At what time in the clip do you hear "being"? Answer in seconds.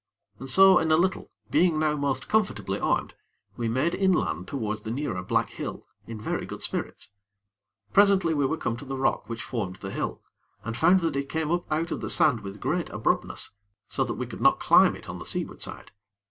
1.51-1.77